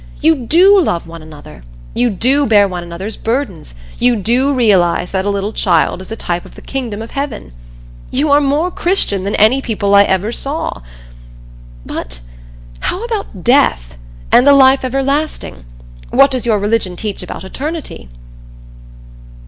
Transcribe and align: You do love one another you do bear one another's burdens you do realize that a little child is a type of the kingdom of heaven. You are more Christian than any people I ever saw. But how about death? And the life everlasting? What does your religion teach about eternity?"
You 0.19 0.47
do 0.47 0.81
love 0.81 1.05
one 1.05 1.21
another 1.21 1.61
you 1.93 2.09
do 2.09 2.47
bear 2.47 2.67
one 2.67 2.81
another's 2.81 3.15
burdens 3.15 3.75
you 3.99 4.15
do 4.15 4.51
realize 4.51 5.11
that 5.11 5.25
a 5.25 5.29
little 5.29 5.53
child 5.53 6.01
is 6.01 6.11
a 6.11 6.15
type 6.15 6.43
of 6.43 6.55
the 6.55 6.61
kingdom 6.63 7.03
of 7.03 7.11
heaven. 7.11 7.53
You 8.09 8.31
are 8.31 8.41
more 8.41 8.71
Christian 8.71 9.25
than 9.25 9.35
any 9.35 9.61
people 9.61 9.93
I 9.93 10.01
ever 10.05 10.31
saw. 10.31 10.81
But 11.85 12.19
how 12.79 13.03
about 13.05 13.43
death? 13.43 13.95
And 14.31 14.47
the 14.47 14.53
life 14.53 14.83
everlasting? 14.83 15.65
What 16.09 16.31
does 16.31 16.47
your 16.47 16.57
religion 16.57 16.95
teach 16.95 17.21
about 17.21 17.43
eternity?" 17.43 18.09